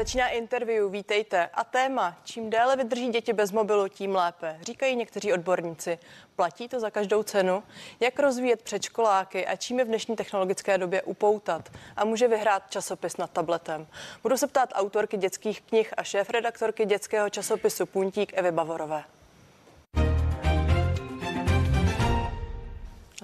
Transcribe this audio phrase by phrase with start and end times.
[0.00, 1.46] Začíná interview, vítejte.
[1.54, 5.98] A téma, čím déle vydrží děti bez mobilu, tím lépe, říkají někteří odborníci.
[6.36, 7.62] Platí to za každou cenu?
[8.00, 11.68] Jak rozvíjet předškoláky a čím je v dnešní technologické době upoutat?
[11.96, 13.86] A může vyhrát časopis nad tabletem?
[14.22, 19.04] Budu se ptát autorky dětských knih a šéf-redaktorky dětského časopisu Puntík Evy Bavorové.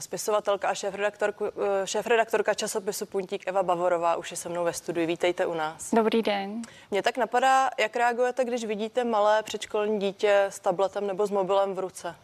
[0.01, 5.07] Spisovatelka a eh, šéf-redaktorka časopisu Puntík Eva Bavorová už je se mnou ve studiu.
[5.07, 5.95] Vítejte u nás.
[5.95, 6.63] Dobrý den.
[6.91, 11.75] Mě tak napadá, jak reagujete, když vidíte malé předškolní dítě s tabletem nebo s mobilem
[11.75, 12.17] v ruce?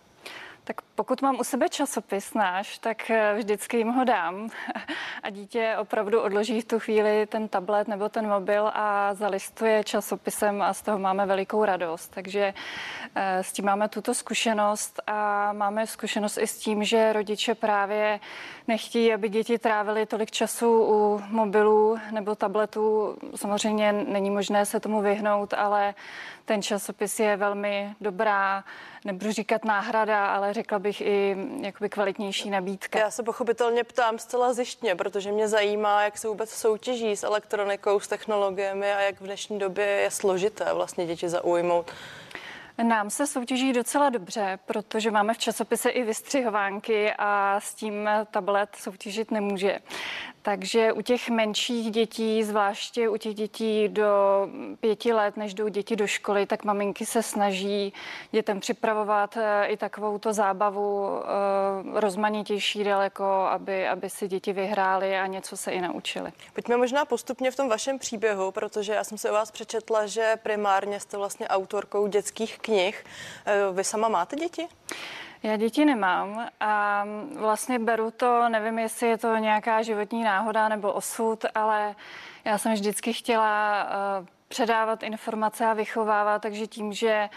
[0.64, 4.48] Tak pokud mám u sebe časopis náš, tak eh, vždycky jim ho dám
[5.22, 10.62] a dítě opravdu odloží v tu chvíli ten tablet nebo ten mobil a zalistuje časopisem
[10.62, 12.08] a z toho máme velikou radost.
[12.14, 12.54] Takže
[13.14, 18.20] eh, s tím máme tuto zkušenost a máme zkušenost i s tím, že rodiče právě
[18.68, 23.16] nechtějí, aby děti trávily tolik času u mobilů nebo tabletů.
[23.34, 25.94] Samozřejmě není možné se tomu vyhnout, ale
[26.44, 28.64] ten časopis je velmi dobrá,
[29.04, 32.98] nebudu říkat náhrada, ale řekla bych i jakoby kvalitnější nabídka.
[32.98, 38.00] Já se pochopitelně ptám zcela zjištně, protože mě zajímá, jak se vůbec soutěží s elektronikou,
[38.00, 41.90] s technologiemi a jak v dnešní době je složité vlastně děti zaujmout.
[42.82, 48.76] Nám se soutěží docela dobře, protože máme v časopise i vystřihovánky a s tím tablet
[48.76, 49.78] soutěžit nemůže.
[50.44, 54.48] Takže u těch menších dětí, zvláště u těch dětí do
[54.80, 57.92] pěti let, než jdou děti do školy, tak maminky se snaží
[58.32, 65.18] dětem připravovat eh, i takovou to zábavu eh, rozmanitější daleko, aby, aby si děti vyhrály
[65.18, 66.32] a něco se i naučili.
[66.52, 70.36] Pojďme možná postupně v tom vašem příběhu, protože já jsem se o vás přečetla, že
[70.42, 73.04] primárně jste vlastně autorkou dětských knih.
[73.46, 74.68] Eh, vy sama máte děti?
[75.42, 77.04] Já děti nemám a
[77.36, 81.94] vlastně beru to, nevím, jestli je to nějaká životní náhoda nebo osud, ale
[82.44, 87.28] já jsem vždycky chtěla uh, předávat informace a vychovávat, takže tím, že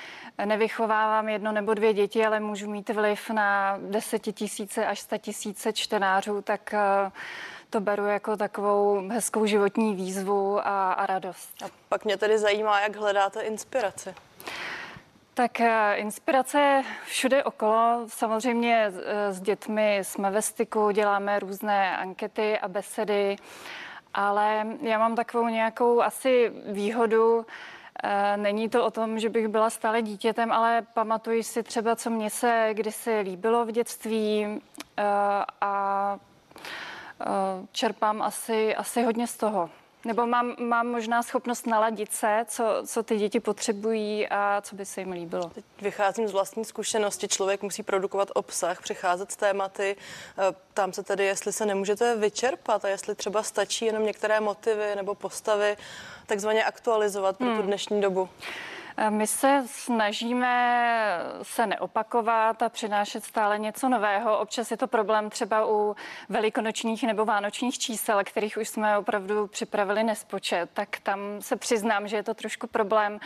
[0.46, 6.74] nevychovávám jedno nebo dvě děti, ale můžu mít vliv na desetitisíce až tisíce čtenářů, tak
[6.74, 7.12] uh,
[7.70, 11.64] to beru jako takovou hezkou životní výzvu a, a radost.
[11.64, 14.16] A pak mě tedy zajímá, jak hledáte inspiraci.
[15.36, 18.06] Tak eh, inspirace všude okolo.
[18.08, 23.36] Samozřejmě eh, s dětmi jsme ve styku, děláme různé ankety a besedy,
[24.14, 27.46] ale já mám takovou nějakou asi výhodu,
[28.04, 32.10] eh, Není to o tom, že bych byla stále dítětem, ale pamatuji si třeba, co
[32.10, 34.62] mě se kdysi líbilo v dětství
[35.62, 36.18] a
[37.72, 39.70] čerpám asi, asi hodně z toho.
[40.06, 44.86] Nebo mám, mám možná schopnost naladit se, co, co ty děti potřebují a co by
[44.86, 45.50] se jim líbilo.
[45.50, 47.28] Teď vycházím z vlastní zkušenosti.
[47.28, 49.96] Člověk musí produkovat obsah, přicházet s tématy.
[50.38, 54.96] Eh, Tam se tedy, jestli se nemůžete vyčerpat a jestli třeba stačí jenom některé motivy
[54.96, 55.78] nebo postavy
[56.26, 57.58] takzvaně aktualizovat pro hmm.
[57.58, 58.30] tu dnešní dobu.
[59.10, 64.40] My se snažíme se neopakovat a přinášet stále něco nového.
[64.40, 65.96] Občas je to problém třeba u
[66.30, 72.16] velikonočních nebo vánočních čísel, kterých už jsme opravdu připravili nespočet, tak tam se přiznám, že
[72.16, 73.20] je to trošku problém,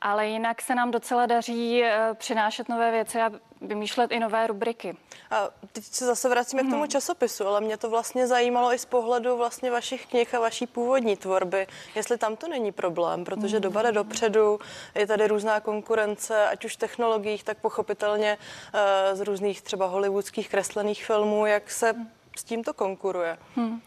[0.00, 3.30] ale jinak se nám docela daří eh, přinášet nové věci a
[3.60, 4.96] vymýšlet i nové rubriky.
[5.30, 6.70] A teď se zase vracíme hmm.
[6.70, 6.90] k tomu mhm.
[6.90, 11.16] časopisu, ale mě to vlastně zajímalo i z pohledu vlastně vašich knih a vaší původní
[11.16, 13.62] tvorby, jestli tam to není problém, protože hmm.
[13.62, 14.60] doba jde dopředu,
[14.94, 18.80] je tady různá konkurence, ať už v technologiích, tak pochopitelně uh,
[19.16, 21.94] z různých třeba hollywoodských kreslených filmů, jak se
[22.36, 23.38] s tím to konkuruje?
[23.56, 23.80] Hmm.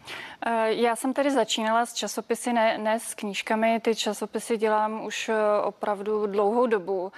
[0.66, 3.80] Já jsem tady začínala s časopisy, ne, ne s knížkami.
[3.80, 7.12] Ty časopisy dělám už eh, opravdu dlouhou dobu.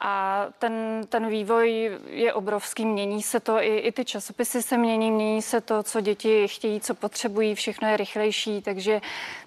[0.00, 5.10] A ten, ten vývoj je obrovský, mění se to, i, i ty časopisy se mění,
[5.10, 9.00] mění se to, co děti chtějí, co potřebují, všechno je rychlejší, takže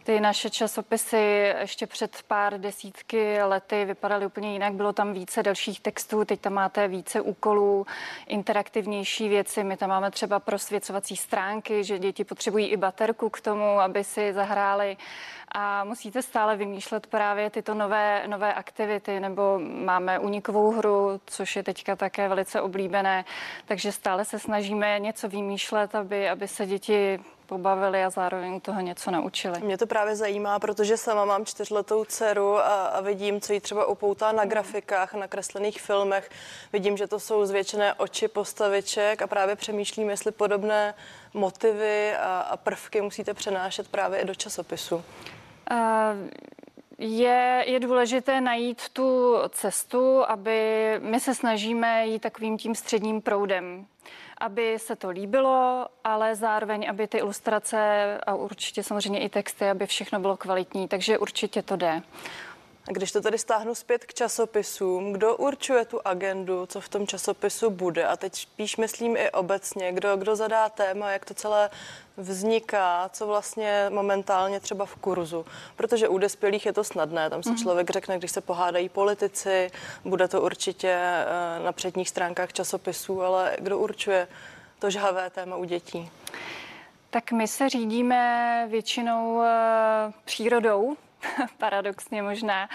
[0.04, 5.80] ty naše časopisy ještě před pár desítky lety vypadaly úplně jinak, bylo tam více dalších
[5.80, 7.86] textů, teď tam máte více úkolů,
[8.28, 13.80] interaktivnější věci, my tam máme třeba prosvěcovací stránky, že děti potřebují i baterku k tomu,
[13.80, 14.98] aby si zahráli
[15.52, 21.64] a musíte stále vymýšlet právě tyto nové, nové aktivity, nebo máme unikovou hru, což je
[21.64, 23.26] teďka také velice oblíbené,
[23.66, 27.20] takže stále se snažíme něco vymýšlet, aby, aby se děti
[27.52, 29.60] pobavili a zároveň toho něco naučili.
[29.62, 33.86] Mě to právě zajímá, protože sama mám čtyřletou dceru a, a vidím, co jí třeba
[33.86, 36.30] upoutá na grafikách, na kreslených filmech.
[36.74, 40.94] Vidím, že to jsou zvětšené oči postaviček a právě přemýšlím, jestli podobné
[41.34, 45.04] motivy a, a prvky musíte přenášet právě i do časopisu.
[45.72, 45.78] Uh,
[46.98, 53.86] je, je důležité najít tu cestu, aby my se snažíme jít takovým tím středním proudem
[54.42, 57.78] aby se to líbilo, ale zároveň, aby ty ilustrace
[58.28, 62.02] a určitě samozřejmě i texty, aby všechno bylo kvalitní, takže určitě to jde.
[62.88, 67.08] A když to tady stáhnu zpět k časopisům, kdo určuje tu agendu, co v tom
[67.08, 68.06] časopisu bude?
[68.08, 71.70] A teď spíš myslím i obecně, kdo, kdo zadá téma, jak to celé
[72.18, 75.46] vzniká, co vlastně momentálně třeba v kurzu.
[75.76, 77.62] Protože u dospělých je to snadné, tam si mm-hmm.
[77.62, 79.72] člověk řekne, když se pohádají politici,
[80.06, 81.26] bude to určitě eh,
[81.64, 84.28] na předních stránkách časopisů, ale kdo určuje
[84.80, 86.10] to žhavé téma u dětí?
[87.10, 90.98] Tak my se řídíme většinou eh, přírodou,
[91.58, 92.70] paradoxně možná.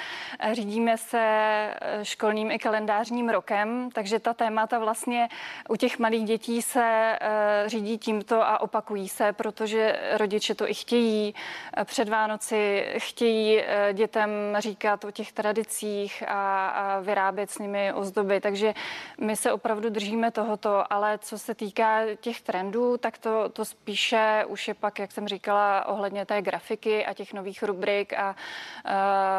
[0.52, 5.28] Řídíme se eh, školním i kalendářním rokem, takže ta témata vlastně
[5.68, 10.74] u těch malých dětí se eh, řídí tímto a opakují se, protože rodiče to i
[10.74, 11.34] chtějí.
[11.76, 13.62] Eh, před Vánoci chtějí
[13.92, 18.74] dětem říkat o těch tradicích a, vyrábět s nimi ozdoby, takže
[19.20, 24.44] my se opravdu držíme tohoto, ale co se týká těch trendů, tak to, to spíše
[24.48, 28.35] už je pak, jak jsem říkala, ohledně té grafiky a těch nových rubrik a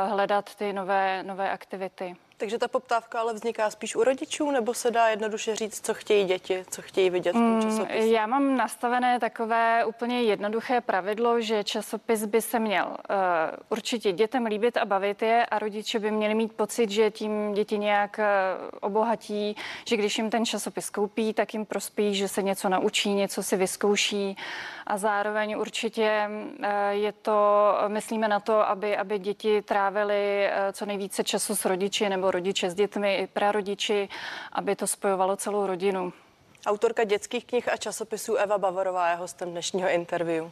[0.08, 2.16] hledat ty nové, nové aktivity.
[2.40, 6.26] Takže ta poptávka ale vzniká spíš u rodičů, nebo se dá jednoduše říct, co chtějí
[6.26, 8.08] děti, co chtějí vidět v tom mm, časopise?
[8.08, 12.96] Já mám nastavené takové úplně jednoduché pravidlo, že časopis by se měl uh,
[13.70, 17.78] určitě dětem líbit a bavit je a rodiče by měli mít pocit, že tím děti
[17.78, 19.56] nějak uh, obohatí,
[19.86, 23.58] že když jim ten časopis koupí, tak jim prospějí, že se něco naučí, něco si
[23.58, 24.38] vyzkouší
[24.88, 30.86] a zároveň určitě uh, je to, myslíme na to, aby, aby děti trávily uh, co
[30.86, 34.10] nejvíce času s rodiči nebo nebo rodiče s dětmi, i prarodiči,
[34.52, 36.14] aby to spojovalo celou rodinu.
[36.66, 40.46] Autorka dětských knih a časopisů Eva Bavorová je hostem dnešního interview.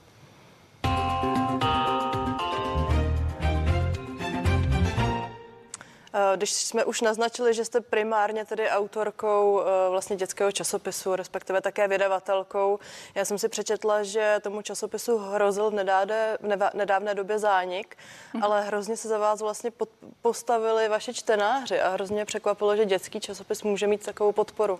[6.36, 11.88] Když jsme už naznačili, že jste primárně tedy autorkou eh, vlastně dětského časopisu, respektive také
[11.88, 12.80] vydavatelkou,
[13.16, 17.98] já jsem si přečetla, že tomu časopisu hrozil v nedávné, v nedávné době zánik,
[18.34, 18.44] mm.
[18.44, 19.90] ale hrozně se za vás vlastně pod,
[20.22, 24.80] postavili vaši čtenáři a hrozně překvapilo, že dětský časopis může mít takovou podporu.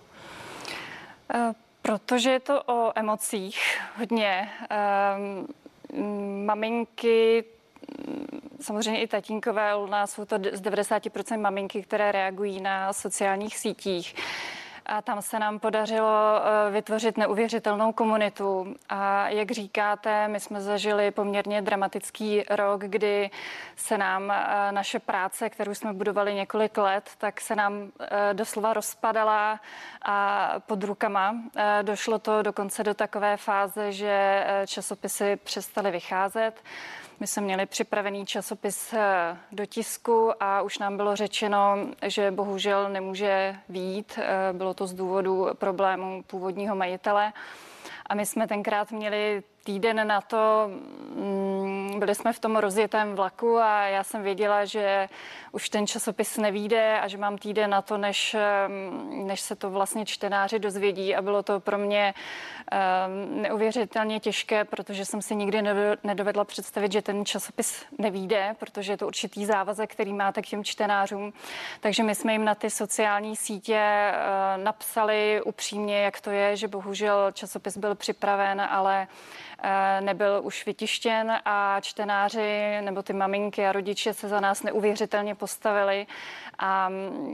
[1.34, 4.50] Uh, protože je to o emocích hodně.
[5.16, 7.44] Um, maminky
[8.60, 14.14] samozřejmě i tatínkové u nás jsou to z 90% maminky, které reagují na sociálních sítích.
[14.88, 18.74] A tam se nám podařilo eh, vytvořit neuvěřitelnou komunitu.
[18.88, 23.30] A jak říkáte, my jsme zažili poměrně dramatický rok, kdy
[23.76, 28.72] se nám eh, naše práce, kterou jsme budovali několik let, tak se nám eh, doslova
[28.72, 29.60] rozpadala
[30.02, 31.36] a pod rukama.
[31.82, 36.62] Došlo to dokonce do takové fáze, že časopisy přestaly vycházet.
[37.20, 42.88] My jsme měli připravený časopis eh, do tisku a už nám bylo řečeno, že bohužel
[42.88, 44.18] nemůže výjít.
[44.18, 47.32] Eh, bylo to z důvodu problémů původního majitele.
[48.06, 50.70] A my jsme tenkrát měli týden na to,
[51.14, 51.55] mm,
[51.98, 55.08] byli jsme v tom rozjetém vlaku a já jsem věděla, že
[55.52, 58.36] už ten časopis nevíde a že mám týden na to, než,
[59.08, 62.14] než se to vlastně čtenáři dozvědí a bylo to pro mě
[63.28, 65.62] neuvěřitelně těžké, protože jsem si nikdy
[66.04, 70.64] nedovedla představit, že ten časopis nevíde, protože je to určitý závazek, který máte k těm
[70.64, 71.32] čtenářům.
[71.80, 76.68] Takže my jsme jim na ty sociální sítě uh, napsali upřímně, jak to je, že
[76.68, 79.06] bohužel časopis byl připraven, ale
[79.62, 85.34] Eh, nebyl už vytištěn a čtenáři nebo ty maminky a rodiče se za nás neuvěřitelně
[85.34, 86.06] postavili
[86.58, 86.90] a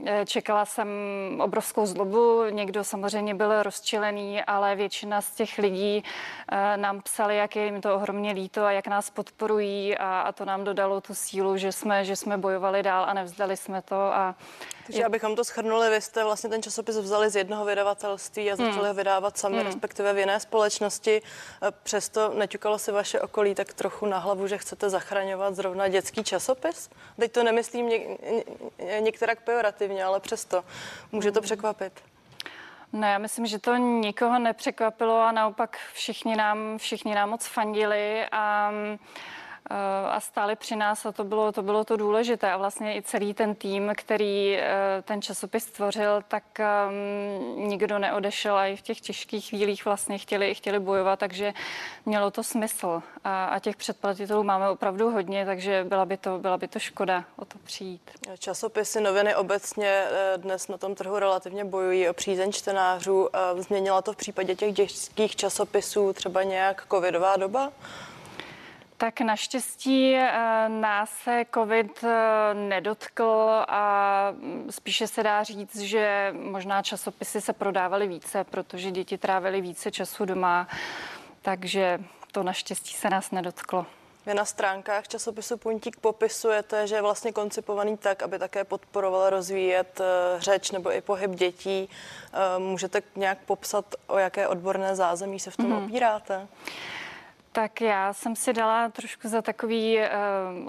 [0.06, 0.88] eh, čekala jsem
[1.40, 2.44] obrovskou zlobu.
[2.50, 6.04] Někdo samozřejmě byl rozčilený, ale většina z těch lidí
[6.52, 10.32] eh, nám psali, jak je jim to ohromně líto a jak nás podporují a, a
[10.32, 13.96] to nám dodalo tu sílu, že jsme, že jsme bojovali dál a nevzdali jsme to
[13.96, 14.34] a
[14.86, 18.76] takže abychom to schrnuli, vy jste vlastně ten časopis vzali z jednoho vydavatelství a začali
[18.76, 18.86] hmm.
[18.86, 19.66] ho vydávat sami, hmm.
[19.66, 21.22] respektive v jiné společnosti.
[21.82, 26.90] Přesto neťukalo si vaše okolí tak trochu na hlavu, že chcete zachraňovat zrovna dětský časopis?
[27.20, 28.16] Teď to nemyslím něk-
[29.00, 30.64] některak pejorativně, ale přesto
[31.12, 31.44] může to hmm.
[31.44, 31.92] překvapit.
[32.92, 38.26] No já myslím, že to nikoho nepřekvapilo a naopak všichni nám, všichni nám moc fandili
[38.32, 38.72] a
[40.10, 42.52] a stáli při nás a to bylo, to bylo to důležité.
[42.52, 48.56] A vlastně i celý ten tým, který eh, ten časopis tvořil, tak um, nikdo neodešel
[48.56, 51.52] a i v těch těžkých chvílích vlastně chtěli, chtěli bojovat, takže
[52.06, 53.02] mělo to smysl.
[53.24, 57.24] A, a těch předplatitelů máme opravdu hodně, takže byla by to, byla by to škoda
[57.36, 58.10] o to přijít.
[58.38, 63.28] Časopisy, noviny obecně eh, dnes na tom trhu relativně bojují o přízeň čtenářů.
[63.58, 67.72] Změnila to v případě těch dětských časopisů třeba nějak covidová doba?
[69.02, 76.34] Tak naštěstí eh, nás se COVID eh, nedotkl a mm, spíše se dá říct, že
[76.38, 80.68] možná časopisy se prodávaly více, protože děti trávily více času doma,
[81.42, 82.00] takže
[82.32, 83.86] to naštěstí se nás nedotklo.
[84.26, 90.00] Vy na stránkách časopisu Puntík popisujete, že je vlastně koncipovaný tak, aby také podporoval rozvíjet
[90.00, 91.88] eh, řeč nebo i pohyb dětí.
[92.58, 95.84] Můžete nějak popsat, o jaké odborné zázemí se v tom mm-hmm.
[95.84, 96.48] opíráte?
[97.54, 100.04] Tak já jsem si dala trošku za takový uh,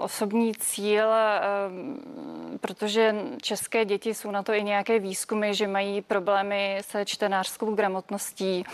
[0.02, 6.78] osobní cíl, uh, protože české děti jsou na to i nějaké výzkumy, že mají problémy
[6.80, 8.64] se čtenářskou gramotností.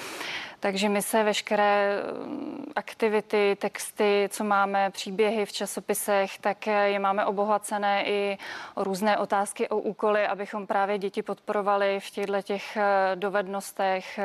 [0.62, 7.24] Takže my se veškeré mm, aktivity, texty, co máme, příběhy v časopisech, tak je máme
[7.24, 8.38] obohacené i
[8.74, 14.20] o různé otázky, o úkoly, abychom právě děti podporovali v těchto těch eh, dovednostech.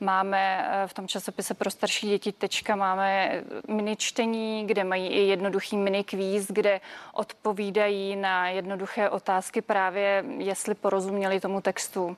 [0.00, 5.20] Máme eh, v tom časopise pro starší děti tečka, máme mini čtení, kde mají i
[5.20, 6.80] jednoduchý mini kvíz, kde
[7.12, 12.16] odpovídají na jednoduché otázky právě, jestli porozuměli tomu textu.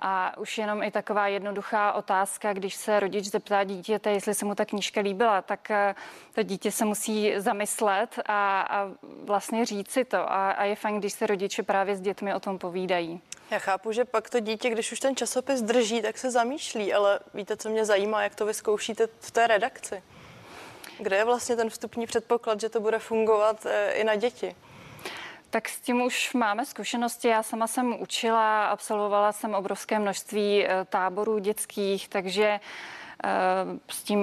[0.00, 4.54] A už jenom i taková jednoduchá otázka, když se rodič zeptá dítěte, jestli se mu
[4.54, 5.94] ta knížka líbila, tak eh,
[6.34, 8.90] to dítě se musí zamyslet a, a
[9.24, 10.32] vlastně říct si to.
[10.32, 13.20] A, a je fajn, když se rodiče právě s dětmi o tom povídají.
[13.50, 17.20] Já chápu, že pak to dítě, když už ten časopis drží, tak se zamýšlí, ale
[17.34, 20.02] víte, co mě zajímá, jak to vyzkoušíte v té redakci?
[20.98, 24.56] Kde je vlastně ten vstupní předpoklad, že to bude fungovat eh, i na děti?
[25.50, 27.28] Tak s tím už máme zkušenosti.
[27.28, 32.44] Já sama jsem učila, absolvovala jsem obrovské množství eh, táborů dětských, takže
[33.24, 33.30] eh,
[33.88, 34.20] s tím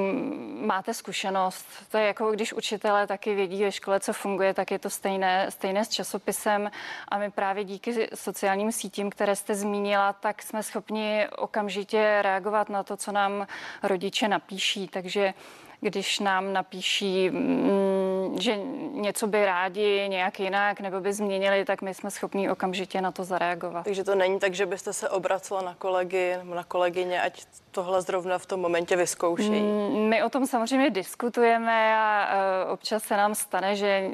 [0.67, 1.65] máte zkušenost.
[1.91, 5.51] To je jako když učitelé taky vědí ve škole, co funguje, tak je to stejné,
[5.51, 6.71] stejné s časopisem.
[7.07, 12.83] A my právě díky sociálním sítím, které jste zmínila, tak jsme schopni okamžitě reagovat na
[12.83, 13.47] to, co nám
[13.83, 14.87] rodiče napíší.
[14.87, 15.33] Takže
[15.81, 17.96] když nám napíší, mm,
[18.39, 18.57] že
[18.91, 23.23] něco by rádi nějak jinak nebo by změnili, tak my jsme schopni okamžitě na to
[23.23, 23.83] zareagovat.
[23.83, 27.45] Takže to není tak, že byste se obracela na kolegy nebo na kolegyně, ať
[27.77, 29.61] tohle zrovna v tom momentě vyzkoušejí?
[29.61, 32.29] Mm, my o tom samozřejmě diskutujeme a
[32.69, 34.09] občas se nám stane, že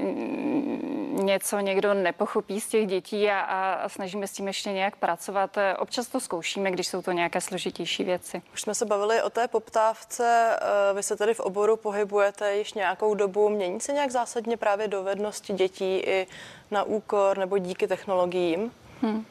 [1.23, 5.57] něco někdo nepochopí z těch dětí a, a snažíme s tím ještě nějak pracovat.
[5.79, 8.41] Občas to zkoušíme, když jsou to nějaké složitější věci.
[8.53, 10.57] Už jsme se bavili o té poptávce.
[10.59, 13.49] Eh, vy se tady v oboru pohybujete již nějakou dobu.
[13.49, 16.27] Mění se nějak zásadně právě dovednosti dětí i
[16.71, 18.71] na úkor nebo díky technologiím?
[19.01, 19.25] Hmm.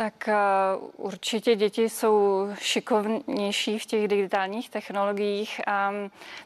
[0.00, 0.36] Tak eh,
[0.96, 5.92] určitě děti jsou šikovnější v těch digitálních technologiích a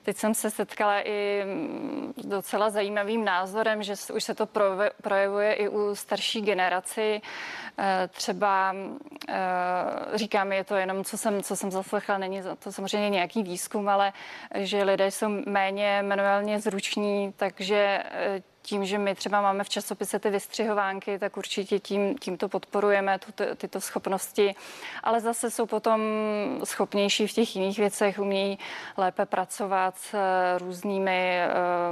[0.03, 4.49] teď jsem se setkala i mm, s docela zajímavým názorem, že už se to
[5.03, 7.21] projevuje i u starší generaci.
[7.79, 8.75] Eh, třeba
[9.29, 9.35] eh,
[10.15, 14.13] říkám, je to jenom, co jsem, co jsem zaslechla, není to samozřejmě nějaký výzkum, ale
[14.55, 18.03] že lidé jsou méně manuálně zruční, takže
[18.65, 23.45] tím, že my třeba máme v časopise ty vystřihovánky, tak určitě tím, tímto podporujeme tuto,
[23.57, 24.55] tyto schopnosti,
[25.03, 26.01] ale zase jsou potom
[26.65, 28.59] schopnější v těch jiných věcech, umějí
[28.97, 31.41] lépe pracovat s eh, různými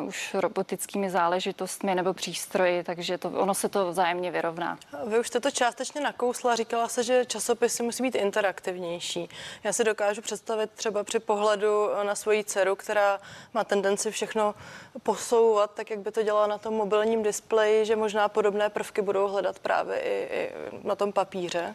[0.02, 4.78] uh, už robotickými záležitostmi nebo přístroji, takže to, ono se to vzájemně vyrovná.
[5.06, 9.28] Vy už jste to částečně nakousla, říkala se, že časopisy musí být interaktivnější.
[9.64, 13.20] Já si dokážu představit třeba při pohledu na svoji dceru, která
[13.54, 14.54] má tendenci všechno
[15.02, 19.28] posouvat, tak jak by to dělala na tom mobilním displeji, že možná podobné prvky budou
[19.28, 20.50] hledat právě i, i
[20.84, 21.74] na tom papíře?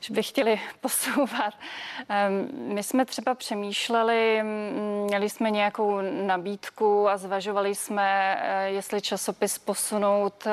[0.00, 1.54] že by chtěli posouvat.
[2.52, 4.42] My jsme třeba přemýšleli,
[5.04, 10.46] měli jsme nějakou nabídku a zvažovali jsme, eh, jestli časopis posunout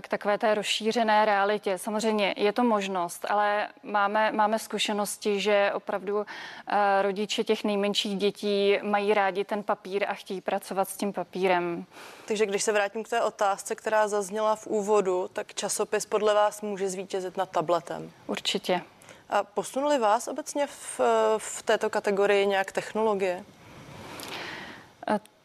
[0.00, 1.78] k takové té rozšířené realitě.
[1.78, 6.26] Samozřejmě je to možnost, ale máme, máme zkušenosti, že opravdu
[6.66, 11.84] eh, rodiče těch nejmenších dětí mají rádi ten papír a chtějí pracovat s tím papírem.
[12.28, 16.62] Takže když se vrátím k té otázce, která zazněla v úvodu, tak časopis podle vás
[16.62, 18.10] může zvítězit nad tabletem?
[18.26, 18.82] Určitě.
[19.30, 21.00] A posunuli vás obecně v,
[21.38, 23.44] v této kategorii nějak technologie?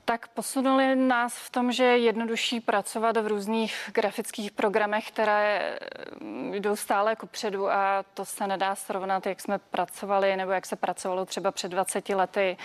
[0.07, 5.77] Eh, tak posunuli nás v tom, že je jednodušší pracovat v různých grafických programech, které
[6.21, 10.75] mm, jdou stále kupředu a to se nedá srovnat, jak jsme pracovali nebo jak se
[10.75, 12.57] pracovalo třeba před 20 lety.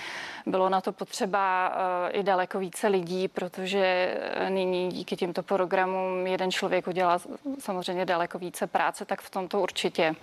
[0.47, 1.73] Bylo na to potřeba
[2.09, 4.15] eh, i daleko více lidí, protože
[4.49, 7.19] nyní díky těmto programům jeden člověk udělá
[7.59, 10.15] samozřejmě daleko více práce, tak v tomto určitě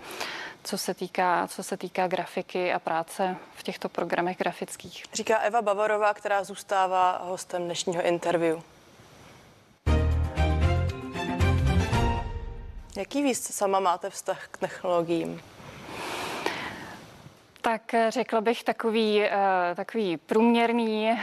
[0.63, 5.03] co se týká, co se týká grafiky a práce v těchto programech grafických.
[5.13, 8.59] Říká Eva Bavarová, která zůstává hostem dnešního interview.
[12.97, 15.41] Jaký víc sama máte vztah k technologiím?
[17.61, 19.31] Tak eh, řekla bych takový, eh,
[19.75, 21.19] takový průměrný.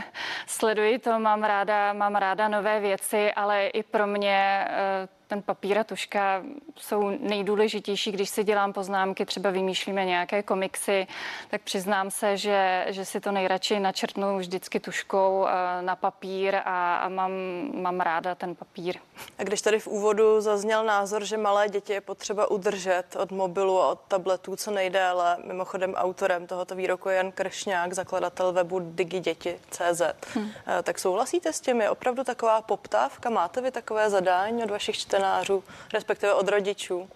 [0.46, 5.78] Sleduji to, mám ráda, mám ráda nové věci, ale i pro mě eh, ten papír
[5.78, 6.42] a tuška
[6.76, 11.06] jsou nejdůležitější, když si dělám poznámky, třeba vymýšlíme nějaké komiksy,
[11.50, 16.96] tak přiznám se, že, že si to nejradši načrtnu vždycky tuškou eh, na papír a,
[16.96, 17.32] a mám,
[17.74, 18.96] mám ráda ten papír.
[19.38, 23.80] A když tady v úvodu zazněl názor, že malé děti je potřeba udržet od mobilu
[23.80, 30.02] a od tabletů co nejdéle, mimochodem autorem tohoto výroku je Jan Kršňák, zakladatel webu digiděti.cz,
[30.34, 30.50] hmm.
[30.82, 31.80] tak souhlasíte s tím?
[31.80, 33.30] Je opravdu taková poptávka?
[33.30, 35.19] Máte vy takové zadání od vašich čtenářů?
[35.20, 37.08] Čtenářů, respektive od rodičů?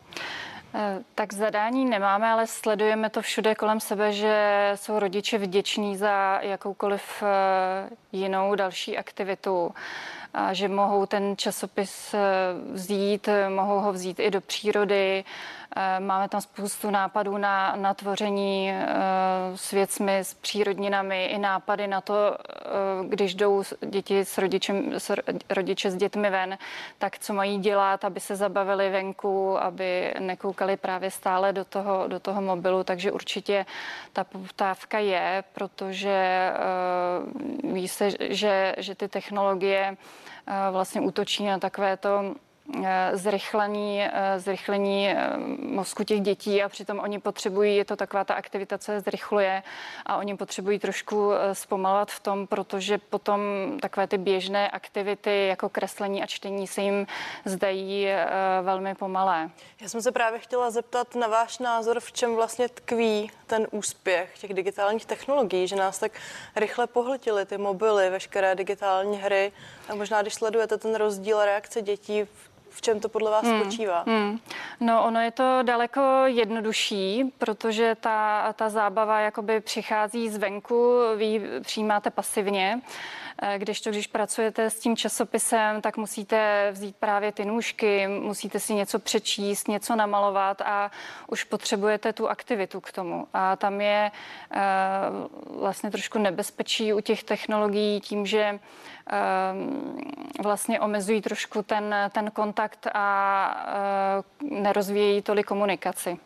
[0.75, 6.38] Eh, tak zadání nemáme, ale sledujeme to všude kolem sebe, že jsou rodiče vděční za
[6.42, 9.75] jakoukoliv eh, jinou další aktivitu
[10.34, 12.20] a že mohou ten časopis eh,
[12.73, 15.25] vzít, mohou ho vzít i do přírody.
[15.99, 18.73] Máme tam spoustu nápadů na, na tvoření
[19.54, 22.37] s věcmi, s přírodninami, i nápady na to,
[23.09, 25.12] když jdou děti s, rodičem, s
[25.50, 26.59] rodiče s dětmi ven,
[26.99, 32.21] tak co mají dělat, aby se zabavili venku, aby nekoukali právě stále do toho, do
[32.21, 32.85] toho mobilu.
[32.85, 33.66] Takže určitě
[34.12, 36.50] ta poptávka je, protože
[37.73, 39.97] ví se, že, že ty technologie
[40.71, 42.53] vlastně útočí na takové to Eh,
[43.12, 48.35] zrychlení, eh, zrychlení eh, mozku těch dětí a přitom oni potřebují, je to taková ta
[48.35, 49.62] aktivita, co je zrychluje
[50.06, 53.40] a oni potřebují trošku zpomalovat v tom, protože potom
[53.80, 57.06] takové ty běžné aktivity jako kreslení a čtení se jim
[57.44, 58.06] zdají
[58.62, 59.50] velmi pomalé.
[59.80, 64.38] Já jsem se právě chtěla zeptat na váš názor, v čem vlastně tkví ten úspěch
[64.38, 66.12] těch digitálních technologií, že nás tak
[66.56, 69.52] rychle pohltily ty mobily, veškeré digitální hry.
[69.88, 73.61] A možná, když sledujete ten rozdíl reakce dětí v čem to podle vás hmm.
[73.61, 74.04] spočívá?
[74.07, 74.38] Hmm.
[74.81, 82.11] No, ono je to daleko jednodušší, protože ta, ta zábava jakoby přichází zvenku, vy přijímáte
[82.11, 82.81] pasivně.
[82.83, 83.24] Eh,
[83.59, 88.75] když to, když pracujete s tím časopisem, tak musíte vzít právě ty nůžky, musíte si
[88.75, 90.91] něco přečíst, něco namalovat a
[91.26, 93.26] už potřebujete tu aktivitu k tomu.
[93.35, 94.11] A tam je
[94.50, 94.61] eh,
[95.59, 99.23] vlastně trošku nebezpečí u těch technologií tím, že eh,
[100.42, 106.18] vlastně omezují trošku ten, ten kontakt a nerozvíjejí tolik komunikaci.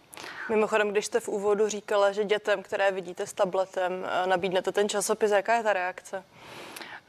[0.49, 5.31] Mimochodem, když jste v úvodu říkala, že dětem, které vidíte s tabletem, nabídnete ten časopis,
[5.31, 6.25] jaká je ta reakce?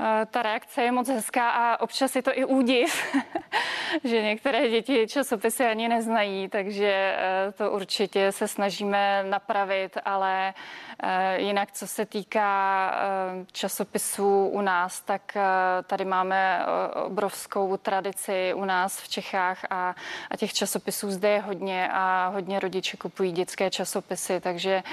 [0.02, 3.16] Eh, ta reakce je moc hezká a občas je to i údiv,
[4.04, 10.54] že některé děti časopisy ani neznají, takže eh, to určitě se snažíme napravit, ale
[11.04, 12.60] eh, jinak, co se týká
[13.52, 15.38] časopisů u nás, tak
[15.88, 16.66] tady máme
[17.04, 19.96] obrovskou tradici u nás v Čechách a,
[20.32, 24.84] a těch časopisů zde je hodně a hodně rodiče kupují dětské časopisy, takže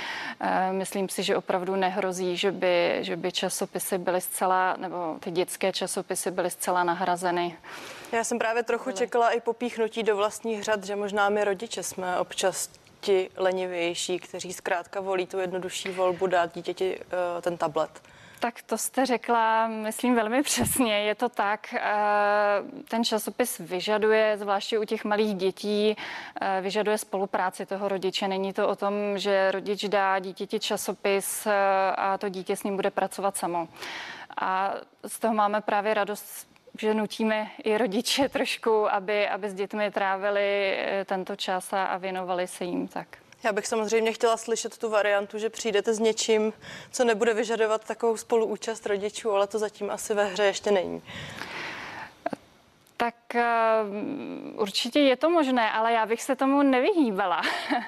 [0.71, 5.31] myslím si, že opravdu nehrozí, že by, že by časopisy byly zcela nebo nebo ty
[5.31, 7.57] dětské časopisy byly zcela nahrazeny.
[8.13, 12.19] Já jsem právě trochu čekala i popíchnutí do vlastních řad, že možná my rodiče jsme
[12.19, 17.91] občas ti lenivější, kteří zkrátka volí tu jednodušší volbu dát dítěti uh, ten tablet.
[18.41, 20.99] Tak to jste řekla, myslím, velmi přesně.
[20.99, 21.75] Je to tak.
[21.75, 21.83] Eh,
[22.89, 25.97] ten časopis vyžaduje, zvláště u těch malých dětí,
[26.41, 28.29] eh, vyžaduje spolupráci toho rodiče.
[28.29, 31.47] Není to o tom, že rodič dá dítěti časopis
[31.97, 33.69] a to dítě s ním bude pracovat samo.
[34.41, 34.75] A
[35.07, 40.77] z toho máme právě radost, že nutíme i rodiče trošku, aby, aby s dětmi trávili
[40.79, 43.09] eh, tento čas a, a věnovali se jim tak.
[43.45, 46.53] Já bych samozřejmě chtěla slyšet tu variantu, že přijdete s něčím,
[46.93, 51.03] co nebude vyžadovat takovou spoluúčast rodičů, ale to zatím asi ve hře ještě není.
[52.97, 57.43] Tak uh, určitě je to možné, ale já bych se tomu nevyhýbala.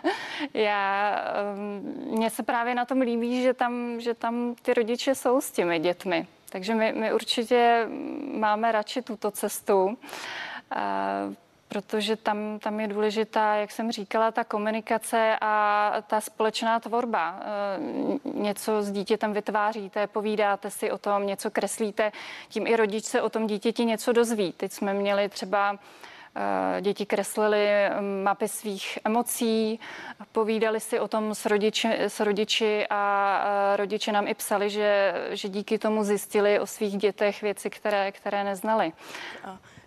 [0.55, 1.15] já,
[1.55, 5.51] uh, mně se právě na tom líbí, že tam, že tam ty rodiče jsou s
[5.51, 6.27] těmi dětmi.
[6.51, 7.87] Takže my, my určitě
[8.33, 9.85] máme radši tuto cestu.
[9.85, 11.35] Uh,
[11.69, 17.41] protože tam, tam je důležitá, jak jsem říkala, ta komunikace a ta společná tvorba.
[18.25, 22.13] Něco s dítětem vytváříte, povídáte si o tom, něco kreslíte,
[22.49, 24.53] tím i rodič se o tom dítěti něco dozví.
[24.53, 25.79] Teď jsme měli třeba
[26.81, 27.69] Děti kreslily
[28.23, 29.81] mapy svých emocí,
[30.33, 33.43] povídali si o tom s rodiči, s rodiči a
[33.77, 38.45] rodiče nám i psali, že, že díky tomu zjistili o svých dětech věci, které, které
[38.45, 38.93] neznali.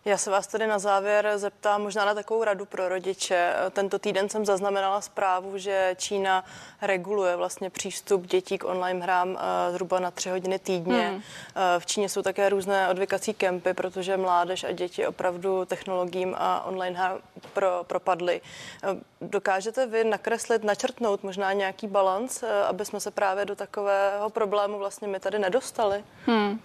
[0.06, 3.54] Já se vás tedy na závěr zeptám možná na takovou radu pro rodiče.
[3.72, 6.44] Tento týden jsem zaznamenala zprávu, že Čína
[6.82, 11.08] reguluje vlastně přístup dětí k online hrám eh, zhruba na tři hodiny týdně.
[11.08, 11.22] Hmm.
[11.56, 16.66] Eh, v Číně jsou také různé odvykací kempy, protože mládež a děti opravdu technologiím a
[16.66, 17.18] online hrám
[17.54, 18.42] pro, propadly.
[18.84, 18.88] Eh,
[19.22, 25.08] dokážete vy nakreslit, načrtnout možná nějaký balans, aby jsme se právě do takového problému vlastně
[25.08, 26.04] my tady nedostali?
[26.26, 26.60] Hmm.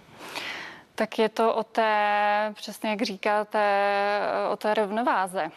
[0.97, 3.59] Tak je to o té, přesně jak říkáte,
[4.51, 5.51] o té rovnováze.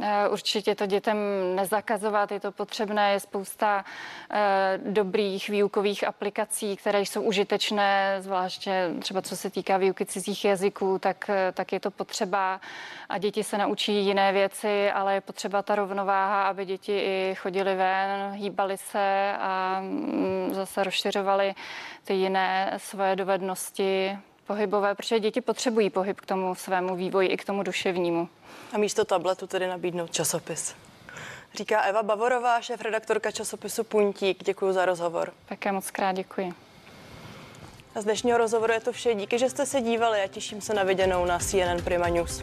[0.00, 1.16] Eh, určitě to dětem
[1.54, 3.84] nezakazovat, je to potřebné, je spousta
[4.30, 10.98] eh, dobrých výukových aplikací, které jsou užitečné, zvláště třeba co se týká výuky cizích jazyků,
[10.98, 12.60] tak, eh, tak je to potřeba
[13.08, 17.76] a děti se naučí jiné věci, ale je potřeba ta rovnováha, aby děti i chodili
[17.76, 21.54] ven, hýbali se a mm, zase rozšiřovali
[22.04, 27.44] ty jiné svoje dovednosti, pohybové, protože děti potřebují pohyb k tomu svému vývoji i k
[27.44, 28.28] tomu duševnímu.
[28.72, 30.74] A místo tabletu tedy nabídnout časopis.
[31.54, 34.44] Říká Eva Bavorová, šéf-redaktorka časopisu Puntík.
[34.44, 35.32] Děkuji za rozhovor.
[35.48, 36.54] Také moc krát děkuji.
[37.94, 39.14] A z dnešního rozhovoru je to vše.
[39.14, 42.42] Díky, že jste se dívali a těším se na viděnou na CNN Prima News.